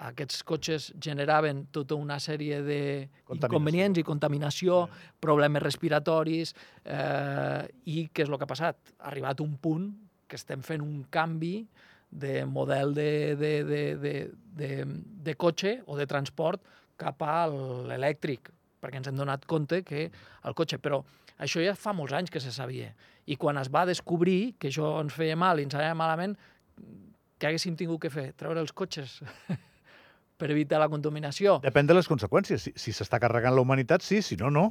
aquests 0.00 0.42
cotxes 0.48 0.90
generaven 1.02 1.66
tota 1.74 1.96
una 1.98 2.16
sèrie 2.22 2.60
d'inconvenients 2.64 4.00
i 4.00 4.04
contaminació, 4.06 4.86
problemes 5.20 5.62
respiratoris, 5.62 6.54
eh, 6.84 7.68
i 7.84 8.06
què 8.08 8.24
és 8.24 8.30
el 8.30 8.38
que 8.38 8.48
ha 8.48 8.50
passat? 8.54 8.80
Ha 8.98 9.10
arribat 9.12 9.42
un 9.44 9.58
punt 9.60 9.90
que 10.30 10.40
estem 10.40 10.64
fent 10.64 10.80
un 10.84 11.04
canvi 11.12 11.66
de 12.10 12.44
model 12.46 12.94
de, 12.94 13.36
de, 13.36 13.52
de, 13.64 13.82
de, 14.00 14.14
de, 14.56 14.70
de 15.28 15.36
cotxe 15.36 15.78
o 15.86 15.98
de 15.98 16.08
transport 16.10 16.64
cap 17.00 17.20
a 17.22 17.44
l'elèctric, 17.50 18.50
perquè 18.80 19.00
ens 19.00 19.10
hem 19.10 19.20
donat 19.20 19.46
compte 19.50 19.82
que 19.84 20.08
el 20.08 20.56
cotxe... 20.56 20.80
Però 20.80 21.02
això 21.40 21.62
ja 21.64 21.76
fa 21.76 21.92
molts 21.96 22.16
anys 22.16 22.32
que 22.32 22.40
se 22.40 22.52
sabia. 22.52 22.90
I 23.28 23.36
quan 23.40 23.60
es 23.60 23.68
va 23.72 23.86
descobrir 23.88 24.56
que 24.58 24.72
això 24.72 24.96
ens 25.00 25.14
feia 25.16 25.36
mal 25.36 25.60
i 25.60 25.68
ens 25.68 25.76
anava 25.76 25.98
malament, 26.02 26.36
què 27.40 27.48
haguéssim 27.48 27.76
tingut 27.76 28.00
que 28.02 28.12
fer? 28.12 28.30
Treure 28.36 28.60
els 28.60 28.72
cotxes 28.76 29.20
per 30.40 30.50
evitar 30.54 30.80
la 30.82 30.88
contaminació? 30.92 31.58
Depèn 31.64 31.90
de 31.90 31.96
les 31.98 32.08
conseqüències. 32.10 32.64
Si 32.64 32.72
si 32.80 32.96
s'està 32.96 33.20
carregant 33.22 33.54
la 33.56 33.64
humanitat, 33.64 34.04
sí, 34.06 34.22
si 34.24 34.38
no, 34.40 34.50
no. 34.50 34.70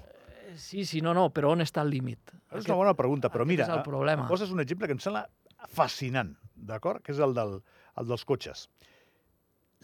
Sí, 0.57 0.83
sí, 0.89 0.99
no, 1.05 1.13
no, 1.13 1.29
però 1.33 1.53
on 1.53 1.61
està 1.63 1.85
el 1.85 1.93
límit? 1.93 2.33
És 2.57 2.65
una 2.65 2.79
bona 2.79 2.95
pregunta, 2.97 3.29
però 3.31 3.45
mira, 3.45 3.67
és 3.67 3.73
el 3.73 3.83
problema. 3.85 4.25
em 4.25 4.31
poses 4.31 4.51
un 4.51 4.63
exemple 4.63 4.89
que 4.89 4.97
em 4.97 5.01
sembla 5.03 5.27
fascinant, 5.69 6.33
d'acord? 6.55 7.03
Que 7.05 7.13
és 7.13 7.21
el, 7.21 7.35
del, 7.37 7.59
el 8.01 8.09
dels 8.09 8.25
cotxes. 8.25 8.67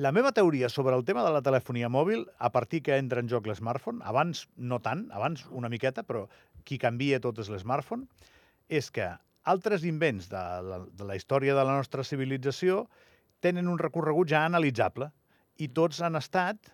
La 0.02 0.12
meva 0.12 0.34
teoria 0.36 0.68
sobre 0.68 0.96
el 0.98 1.06
tema 1.08 1.24
de 1.24 1.32
la 1.32 1.44
telefonia 1.46 1.88
mòbil, 1.88 2.26
a 2.38 2.50
partir 2.52 2.82
que 2.84 2.98
entra 3.00 3.22
en 3.24 3.30
joc 3.32 3.46
l'smartphone, 3.48 4.02
abans 4.04 4.48
no 4.58 4.82
tant, 4.84 5.06
abans 5.16 5.46
una 5.56 5.72
miqueta, 5.72 6.04
però 6.04 6.26
qui 6.68 6.82
canvia 6.82 7.22
tot 7.24 7.40
és 7.40 7.52
l'smartphone, 7.54 8.10
és 8.68 8.90
que 8.92 9.08
altres 9.46 9.86
invents 9.88 10.28
de 10.34 10.42
la, 10.66 10.82
de 10.90 11.08
la 11.08 11.16
història 11.16 11.56
de 11.56 11.64
la 11.64 11.78
nostra 11.78 12.04
civilització 12.04 12.88
tenen 13.46 13.70
un 13.70 13.80
recorregut 13.80 14.28
ja 14.34 14.44
analitzable 14.50 15.12
i 15.58 15.68
tots 15.72 16.02
han 16.04 16.16
estat, 16.20 16.72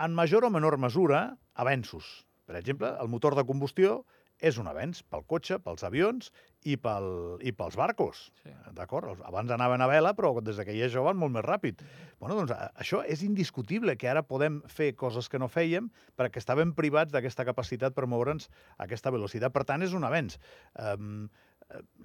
en 0.00 0.14
major 0.16 0.44
o 0.46 0.50
menor 0.52 0.78
mesura, 0.80 1.36
avenços. 1.54 2.24
Per 2.48 2.56
exemple, 2.58 2.88
el 3.00 3.08
motor 3.08 3.36
de 3.38 3.44
combustió 3.46 4.00
és 4.40 4.56
un 4.56 4.70
avenç 4.70 5.02
pel 5.12 5.26
cotxe, 5.28 5.58
pels 5.60 5.82
avions 5.84 6.30
i, 6.64 6.78
pel, 6.80 7.36
i 7.44 7.52
pels 7.52 7.76
barcos. 7.76 8.22
Sí. 8.40 8.52
D'acord? 8.76 9.20
Abans 9.28 9.52
anaven 9.52 9.84
a 9.84 9.88
vela, 9.90 10.14
però 10.16 10.32
des 10.40 10.56
que 10.64 10.72
hi 10.72 10.80
ha 10.80 10.86
això 10.88 11.02
van 11.04 11.18
molt 11.20 11.34
més 11.34 11.44
ràpid. 11.44 11.82
Bueno, 12.18 12.38
doncs 12.38 12.54
això 12.56 13.02
és 13.04 13.20
indiscutible, 13.26 13.98
que 14.00 14.08
ara 14.08 14.24
podem 14.24 14.62
fer 14.72 14.94
coses 14.96 15.28
que 15.28 15.38
no 15.38 15.50
fèiem 15.52 15.90
perquè 16.16 16.40
estàvem 16.40 16.72
privats 16.76 17.12
d'aquesta 17.12 17.44
capacitat 17.44 17.92
per 17.96 18.08
moure'ns 18.08 18.48
a 18.78 18.86
aquesta 18.88 19.12
velocitat. 19.12 19.52
Per 19.52 19.66
tant, 19.68 19.84
és 19.84 19.92
un 19.92 20.08
avenç. 20.08 20.38
Um, 20.80 21.28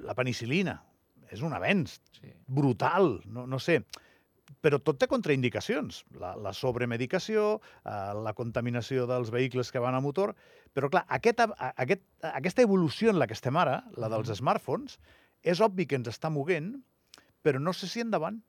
la 0.04 0.14
penicilina 0.14 0.82
és 1.32 1.42
un 1.42 1.56
avenç 1.56 2.02
Sí. 2.20 2.36
brutal, 2.48 3.22
no, 3.26 3.48
no 3.48 3.58
sé. 3.60 3.80
Però 4.62 4.78
tot 4.82 5.00
té 5.02 5.08
contraindicacions. 5.10 6.04
La, 6.22 6.34
la 6.38 6.52
sobremedicació, 6.54 7.46
eh, 7.82 7.94
la 8.26 8.34
contaminació 8.38 9.06
dels 9.10 9.32
vehicles 9.34 9.72
que 9.74 9.82
van 9.84 9.98
a 9.98 10.04
motor... 10.06 10.36
Però, 10.76 10.90
clar, 10.92 11.06
aquest, 11.18 11.40
a- 11.40 11.72
aquest, 11.82 12.02
aquesta 12.34 12.66
evolució 12.66 13.14
en 13.14 13.20
la 13.22 13.28
que 13.30 13.38
estem 13.38 13.56
ara, 13.58 13.78
la 13.96 14.10
dels 14.12 14.34
smartphones, 14.42 14.98
és 15.42 15.62
obvi 15.64 15.86
que 15.88 15.96
ens 15.96 16.10
està 16.12 16.28
moguent, 16.34 16.74
però 17.46 17.62
no 17.62 17.72
sé 17.74 17.88
si 17.88 18.02
endavant. 18.04 18.42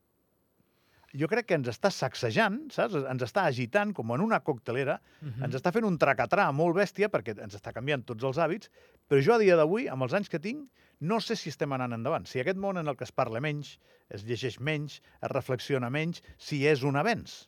Jo 1.16 1.28
crec 1.30 1.46
que 1.48 1.56
ens 1.56 1.68
està 1.70 1.88
sacsejant, 1.90 2.58
saps? 2.74 2.94
Ens 3.08 3.22
està 3.24 3.46
agitant, 3.48 3.92
com 3.96 4.10
en 4.12 4.20
una 4.20 4.40
coctelera, 4.44 4.98
Mhm. 5.22 5.44
ens 5.44 5.54
està 5.56 5.72
fent 5.72 5.84
un 5.88 5.96
tracatrà 5.98 6.50
molt 6.52 6.76
bèstia 6.76 7.08
perquè 7.08 7.38
ens 7.42 7.54
està 7.56 7.72
canviant 7.72 8.04
tots 8.04 8.24
els 8.24 8.36
hàbits, 8.36 8.68
però 9.08 9.22
jo 9.22 9.34
a 9.34 9.38
dia 9.38 9.56
d'avui, 9.56 9.88
amb 9.88 10.02
els 10.02 10.12
anys 10.12 10.28
que 10.28 10.38
tinc, 10.38 10.68
no 11.00 11.20
sé 11.20 11.36
si 11.36 11.48
estem 11.48 11.72
anant 11.72 11.92
endavant. 11.92 12.26
Si 12.26 12.40
aquest 12.40 12.58
món 12.58 12.76
en 12.78 12.88
el 12.88 12.96
que 12.96 13.04
es 13.04 13.12
parla 13.12 13.40
menys, 13.40 13.78
es 14.10 14.24
llegeix 14.24 14.60
menys, 14.60 15.00
es 15.22 15.30
reflexiona 15.30 15.90
menys, 15.90 16.22
si 16.38 16.66
és 16.66 16.82
un 16.82 16.96
avenç. 16.96 17.46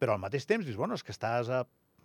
Però 0.00 0.12
al 0.12 0.18
mateix 0.20 0.44
temps 0.46 0.64
dius, 0.64 0.76
bueno, 0.76 0.94
és 0.94 1.02
que 1.02 1.12
estàs 1.12 1.48
a, 1.48 1.64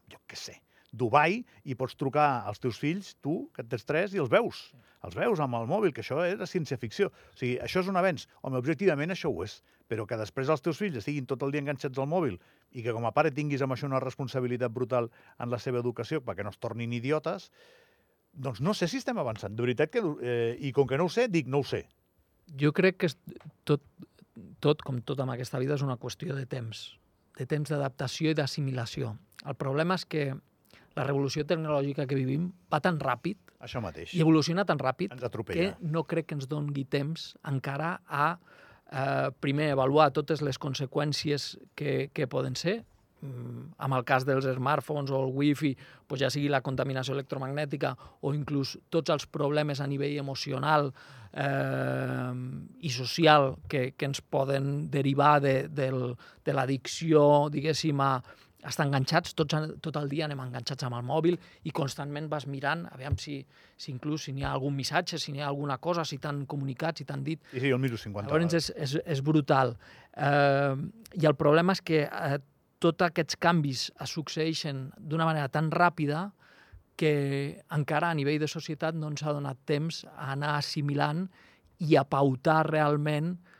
jo 0.10 0.18
què 0.28 0.36
sé, 0.36 0.62
Dubai 0.94 1.46
i 1.64 1.74
pots 1.80 1.96
trucar 1.96 2.44
als 2.46 2.60
teus 2.60 2.78
fills, 2.78 3.16
tu, 3.24 3.50
que 3.56 3.62
en 3.62 3.68
tens 3.70 3.86
tres, 3.86 4.14
i 4.14 4.18
els 4.20 4.28
veus. 4.30 4.74
Els 5.06 5.16
veus 5.16 5.40
amb 5.40 5.56
el 5.56 5.66
mòbil, 5.66 5.94
que 5.94 6.02
això 6.04 6.20
era 6.28 6.44
ciència-ficció. 6.46 7.08
O 7.08 7.38
sigui, 7.40 7.58
això 7.64 7.80
és 7.80 7.88
un 7.88 7.96
avenç. 7.96 8.28
Home, 8.44 8.58
objectivament 8.58 9.10
això 9.10 9.32
ho 9.32 9.42
és. 9.46 9.62
Però 9.92 10.06
que 10.08 10.16
després 10.16 10.48
els 10.54 10.64
teus 10.64 10.80
fills 10.80 11.02
estiguin 11.02 11.28
tot 11.28 11.42
el 11.44 11.52
dia 11.52 11.60
enganxats 11.60 12.00
al 12.00 12.08
mòbil 12.08 12.38
i 12.72 12.84
que 12.86 12.94
com 12.96 13.04
a 13.08 13.12
pare 13.12 13.34
tinguis 13.36 13.64
amb 13.66 13.76
això 13.76 13.90
una 13.90 14.00
responsabilitat 14.00 14.72
brutal 14.72 15.10
en 15.38 15.52
la 15.52 15.60
seva 15.60 15.82
educació 15.84 16.22
perquè 16.24 16.46
no 16.48 16.54
es 16.54 16.62
tornin 16.64 16.94
idiotes, 16.96 17.50
doncs 18.32 18.62
no 18.64 18.74
sé 18.74 18.88
si 18.88 19.02
estem 19.02 19.20
avançant. 19.20 19.58
De 19.58 19.66
veritat 19.66 19.92
que... 19.92 20.04
Eh, 20.22 20.56
I 20.64 20.72
com 20.72 20.88
que 20.88 21.00
no 21.00 21.10
ho 21.10 21.12
sé, 21.12 21.28
dic 21.28 21.52
no 21.52 21.60
ho 21.60 21.68
sé. 21.68 21.84
Jo 22.60 22.72
crec 22.76 23.02
que 23.04 23.10
tot, 23.68 23.84
tot, 24.64 24.82
com 24.88 25.02
tot 25.04 25.20
amb 25.20 25.36
aquesta 25.36 25.60
vida, 25.60 25.76
és 25.76 25.84
una 25.84 26.00
qüestió 26.00 26.36
de 26.38 26.46
temps, 26.48 26.86
de 27.38 27.48
temps 27.50 27.72
d'adaptació 27.72 28.32
i 28.32 28.38
d'assimilació. 28.38 29.16
El 29.44 29.58
problema 29.60 30.00
és 30.00 30.08
que 30.08 30.30
la 30.96 31.06
revolució 31.08 31.46
tecnològica 31.48 32.08
que 32.08 32.18
vivim 32.20 32.50
va 32.72 32.82
tan 32.84 33.00
ràpid 33.00 33.40
Això 33.64 33.82
mateix. 33.84 34.14
i 34.16 34.24
evoluciona 34.24 34.66
tan 34.68 34.80
ràpid 34.82 35.14
que 35.48 35.68
no 35.82 36.04
crec 36.04 36.32
que 36.32 36.36
ens 36.36 36.50
doni 36.52 36.84
temps 36.84 37.32
encara 37.48 37.94
a, 38.08 38.34
eh, 38.92 39.32
primer, 39.40 39.72
avaluar 39.72 40.12
totes 40.12 40.42
les 40.46 40.60
conseqüències 40.60 41.56
que, 41.76 42.10
que 42.14 42.28
poden 42.28 42.56
ser, 42.60 42.82
mm, 43.22 43.74
amb 43.78 43.98
el 43.98 44.06
cas 44.08 44.26
dels 44.28 44.46
smartphones 44.46 45.12
o 45.12 45.24
el 45.24 45.34
wifi, 45.34 45.74
doncs 46.10 46.22
ja 46.26 46.30
sigui 46.34 46.52
la 46.52 46.62
contaminació 46.62 47.16
electromagnètica 47.16 47.96
o 48.22 48.36
inclús 48.36 48.78
tots 48.90 49.14
els 49.14 49.26
problemes 49.26 49.82
a 49.82 49.88
nivell 49.88 50.18
emocional 50.20 50.92
eh, 51.34 52.34
i 52.82 52.92
social 52.92 53.56
que, 53.68 53.92
que 53.96 54.12
ens 54.12 54.22
poden 54.22 54.90
derivar 54.92 55.40
de, 55.42 55.68
del, 55.70 56.16
de 56.46 56.56
l'addicció, 56.56 57.50
diguéssim, 57.54 58.00
a, 58.04 58.16
estar 58.68 58.86
enganxats, 58.86 59.34
tots, 59.38 59.56
tot 59.82 59.98
el 60.00 60.10
dia 60.12 60.28
anem 60.28 60.42
enganxats 60.44 60.86
amb 60.86 60.98
el 60.98 61.06
mòbil 61.08 61.38
i 61.66 61.74
constantment 61.76 62.28
vas 62.32 62.46
mirant, 62.50 62.86
aviam 62.94 63.18
si, 63.20 63.40
si 63.78 63.92
inclús 63.94 64.28
si 64.28 64.36
n'hi 64.36 64.46
ha 64.46 64.52
algun 64.54 64.76
missatge, 64.78 65.20
si 65.22 65.34
n'hi 65.34 65.42
ha 65.42 65.48
alguna 65.50 65.80
cosa, 65.82 66.06
si 66.06 66.20
t'han 66.22 66.44
comunicat, 66.50 67.02
si 67.02 67.08
t'han 67.10 67.24
dit. 67.26 67.42
Sí, 67.52 67.60
sí, 67.60 67.72
jo 67.72 67.80
el 67.80 67.84
miro 67.84 67.98
50 67.98 68.30
Llavors 68.30 68.58
és, 68.60 68.72
és, 68.76 68.98
és 69.16 69.24
brutal. 69.26 69.76
Eh, 70.14 70.76
I 71.22 71.30
el 71.30 71.38
problema 71.40 71.76
és 71.78 71.82
que 71.86 72.04
eh, 72.06 72.42
tots 72.82 73.08
aquests 73.08 73.40
canvis 73.42 73.90
es 74.02 74.14
succeeixen 74.18 74.90
d'una 74.98 75.28
manera 75.30 75.50
tan 75.54 75.72
ràpida 75.74 76.30
que 76.98 77.14
encara 77.74 78.12
a 78.12 78.18
nivell 78.18 78.42
de 78.42 78.50
societat 78.52 78.98
no 78.98 79.10
ens 79.10 79.24
ha 79.26 79.34
donat 79.34 79.58
temps 79.66 80.04
a 80.12 80.34
anar 80.36 80.58
assimilant 80.60 81.26
i 81.82 81.96
a 81.98 82.06
pautar 82.06 82.62
realment 82.70 83.34
eh, 83.34 83.51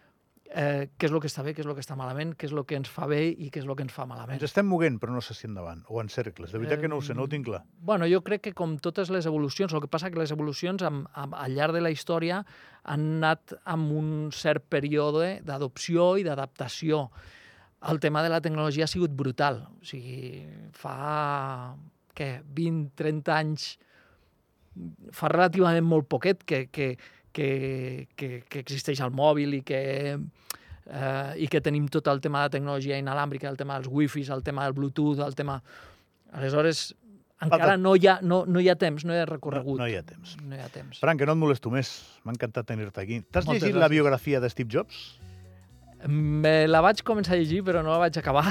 què 0.52 1.08
és 1.08 1.14
el 1.14 1.22
que 1.24 1.30
està 1.32 1.44
bé, 1.46 1.54
què 1.56 1.64
és 1.64 1.68
el 1.70 1.76
que 1.78 1.84
està 1.84 1.96
malament, 1.96 2.34
què 2.36 2.50
és 2.50 2.54
el 2.54 2.66
que 2.68 2.76
ens 2.76 2.90
fa 2.92 3.06
bé 3.08 3.22
i 3.30 3.48
què 3.54 3.62
és 3.62 3.68
el 3.68 3.76
que 3.78 3.86
ens 3.86 3.94
fa 3.96 4.04
malament. 4.10 4.36
Ens 4.36 4.50
estem 4.50 4.68
moguent, 4.68 4.98
però 5.00 5.14
no 5.16 5.22
sé 5.24 5.36
si 5.38 5.48
endavant, 5.48 5.86
o 5.88 6.02
en 6.02 6.10
cercles. 6.12 6.52
De 6.52 6.60
veritat 6.60 6.82
que 6.84 6.90
no 6.92 7.00
ho 7.00 7.06
sé, 7.06 7.16
no 7.16 7.24
ho 7.24 7.32
tinc 7.32 7.48
clar. 7.48 7.62
Bueno, 7.80 8.08
jo 8.12 8.20
crec 8.26 8.44
que 8.50 8.54
com 8.58 8.76
totes 8.84 9.14
les 9.16 9.30
evolucions, 9.30 9.72
el 9.72 9.84
que 9.84 9.92
passa 9.92 10.12
que 10.12 10.20
les 10.20 10.34
evolucions 10.36 10.84
amb, 10.88 11.06
amb, 11.16 11.38
al 11.40 11.56
llarg 11.56 11.78
de 11.78 11.84
la 11.86 11.94
història 11.94 12.42
han 12.84 13.06
anat 13.22 13.56
amb 13.64 13.94
un 13.96 14.10
cert 14.36 14.68
període 14.68 15.38
d'adopció 15.48 16.18
i 16.20 16.28
d'adaptació. 16.28 17.06
El 17.88 18.02
tema 18.04 18.22
de 18.22 18.34
la 18.34 18.42
tecnologia 18.44 18.90
ha 18.90 18.92
sigut 18.92 19.16
brutal. 19.16 19.64
O 19.80 19.88
sigui, 19.88 20.44
fa 20.76 21.72
què, 22.18 22.42
20, 22.60 22.92
30 23.00 23.38
anys, 23.38 23.72
fa 25.16 25.32
relativament 25.32 25.88
molt 25.88 26.08
poquet 26.12 26.44
que, 26.48 26.66
que, 26.72 26.94
que, 27.34 28.08
que, 28.16 28.44
que 28.50 28.60
existeix 28.64 29.02
el 29.04 29.12
mòbil 29.16 29.58
i 29.60 29.62
que, 29.68 29.82
eh, 30.86 31.34
i 31.42 31.48
que 31.52 31.62
tenim 31.62 31.88
tot 31.92 32.08
el 32.12 32.22
tema 32.24 32.44
de 32.46 32.58
tecnologia 32.58 33.00
inalàmbrica, 33.02 33.50
el 33.50 33.58
tema 33.60 33.80
dels 33.80 33.90
wifis, 33.92 34.30
el 34.30 34.44
tema 34.44 34.66
del 34.68 34.74
bluetooth, 34.78 35.20
el 35.26 35.36
tema... 35.36 35.62
Aleshores, 36.32 36.94
encara 37.44 37.74
no 37.76 37.96
hi 38.00 38.06
ha, 38.08 38.20
no, 38.24 38.46
no 38.48 38.62
hi 38.64 38.70
ha 38.72 38.76
temps, 38.80 39.04
no 39.04 39.12
hi 39.16 39.20
ha 39.20 39.26
recorregut. 39.28 39.76
No, 39.80 39.84
no 39.84 39.90
hi 39.92 39.98
ha 40.00 40.04
temps. 40.08 40.38
No 40.46 40.56
hi 40.56 40.62
ha 40.64 40.70
temps. 40.72 41.00
Frank, 41.04 41.20
que 41.20 41.26
no 41.28 41.34
et 41.36 41.42
molesto 41.42 41.72
més. 41.74 41.90
M'ha 42.24 42.36
encantat 42.38 42.70
tenir-te 42.70 43.02
aquí. 43.04 43.18
T'has 43.34 43.50
llegit 43.50 43.74
la 43.76 43.82
gràcies. 43.90 43.96
biografia 43.98 44.40
de 44.40 44.50
Steve 44.54 44.72
Jobs? 44.72 45.02
Me 46.08 46.68
la 46.70 46.80
vaig 46.82 47.04
començar 47.06 47.36
a 47.36 47.42
llegir, 47.42 47.60
però 47.68 47.84
no 47.84 47.92
la 47.92 48.00
vaig 48.06 48.16
acabar. 48.22 48.46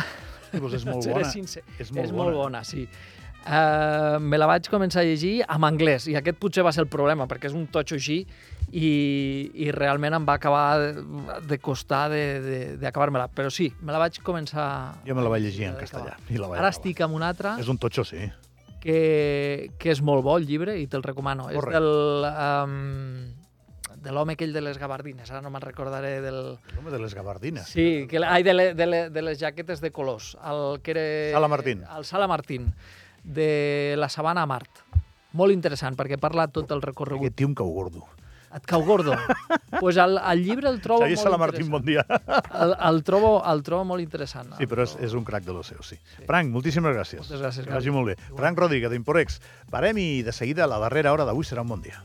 Sí, 0.50 0.60
doncs 0.60 0.76
és 0.80 0.84
molt 0.92 1.08
bona. 1.08 1.30
sincer. 1.32 1.64
És 1.78 1.88
molt 1.90 2.04
és 2.04 2.12
bona. 2.12 2.22
molt 2.22 2.37
bona, 2.42 2.60
sí. 2.68 2.84
Uh, 3.40 4.20
me 4.20 4.37
la 4.37 4.47
vaig 4.47 4.66
començar 4.68 5.00
a 5.00 5.06
llegir 5.09 5.40
en 5.47 5.64
anglès, 5.64 6.04
i 6.11 6.16
aquest 6.18 6.37
potser 6.38 6.64
va 6.66 6.73
ser 6.76 6.82
el 6.85 6.90
problema, 6.92 7.25
perquè 7.26 7.49
és 7.49 7.56
un 7.56 7.64
totxo 7.73 7.97
així, 7.97 8.18
i, 8.70 8.90
i 9.64 9.70
realment 9.75 10.14
em 10.18 10.26
va 10.28 10.37
acabar 10.37 10.66
de, 10.78 11.04
de 11.49 11.59
costar 11.59 12.04
d'acabar-me-la. 12.12 13.30
Però 13.35 13.50
sí, 13.50 13.70
me 13.80 13.97
la 13.97 14.02
vaig 14.02 14.20
començar... 14.26 14.68
Jo 15.09 15.16
me 15.16 15.25
la 15.25 15.32
vaig 15.32 15.49
llegir 15.49 15.70
en 15.70 15.80
castellà. 15.80 16.18
I 16.28 16.37
la 16.38 16.50
vaig 16.52 16.61
Ara 16.61 16.68
acabar. 16.68 16.76
estic 16.76 17.02
amb 17.06 17.16
un 17.16 17.26
altre 17.26 17.56
És 17.62 17.73
un 17.73 17.80
totxo, 17.80 18.04
sí. 18.06 18.28
que, 18.85 19.73
que 19.80 19.90
és 19.97 20.04
molt 20.04 20.23
bo, 20.26 20.37
el 20.38 20.47
llibre, 20.47 20.76
i 20.78 20.87
te'l 20.87 21.06
recomano. 21.06 21.49
Correcte. 21.50 21.80
És 21.80 21.80
del... 21.80 22.32
Um, 22.37 23.38
de 24.00 24.14
l'home 24.16 24.32
aquell 24.32 24.54
de 24.54 24.62
les 24.64 24.78
gabardines, 24.80 25.28
ara 25.28 25.42
no 25.44 25.50
me'n 25.52 25.61
recordaré 25.61 26.20
del... 26.25 26.38
L'home 26.76 26.92
de 26.92 27.00
les 27.02 27.12
gabardines. 27.16 27.68
Sí, 27.68 28.06
que, 28.09 28.23
ai, 28.25 28.42
de, 28.47 28.54
le, 28.54 28.70
de, 28.73 28.87
le, 28.88 29.00
de 29.12 29.23
les 29.26 29.37
jaquetes 29.40 29.82
de 29.85 29.90
colors. 29.92 30.37
El 30.40 30.80
que 30.80 30.94
era... 30.94 31.04
Sala 31.37 31.50
Martín. 31.52 31.85
El 31.85 32.06
Sala 32.09 32.28
Martín, 32.30 32.70
de 33.24 33.94
la 33.98 34.08
sabana 34.08 34.42
a 34.42 34.50
Mart. 34.50 34.82
Molt 35.32 35.54
interessant, 35.54 35.96
perquè 35.98 36.18
parla 36.18 36.48
tot 36.50 36.70
el 36.74 36.82
recorregut. 36.82 37.30
Aquest 37.30 37.38
tio 37.38 37.50
em 37.50 37.54
cau 37.54 37.70
gordo. 37.70 38.06
Et 38.50 38.64
cau 38.66 38.82
gordo? 38.82 39.14
Pues 39.78 39.96
el, 39.96 40.18
el 40.18 40.42
llibre 40.42 40.68
el 40.68 40.80
trobo 40.82 41.04
Xavier 41.04 41.16
molt 41.16 41.28
Sala 41.28 41.38
Martín, 41.38 41.68
bon 41.70 41.85
dia. 41.87 42.02
El, 42.59 42.74
el, 42.88 42.98
trobo, 43.06 43.37
el 43.46 43.62
trobo 43.62 43.87
molt 43.92 44.02
interessant. 44.02 44.50
Sí, 44.59 44.66
però 44.66 44.83
és, 44.88 44.96
és 45.06 45.14
un 45.14 45.22
crac 45.24 45.46
de 45.46 45.54
lo 45.54 45.62
seu, 45.62 45.78
sí. 45.87 46.00
Frank, 46.26 46.50
moltíssimes 46.50 46.96
gràcies. 46.96 47.22
Moltes 47.22 47.44
gràcies, 47.44 47.68
Que 47.68 47.78
vagi 47.78 47.94
molt 47.94 48.11
bé. 48.11 48.18
Frank 48.35 48.59
Rodríguez, 48.59 48.90
d'Imporex. 48.90 49.38
Parem 49.70 50.02
i 50.02 50.11
de 50.26 50.35
seguida 50.35 50.66
la 50.66 50.83
darrera 50.83 51.14
hora 51.14 51.28
d'avui 51.28 51.46
serà 51.46 51.62
un 51.62 51.76
bon 51.76 51.87
dia. 51.87 52.02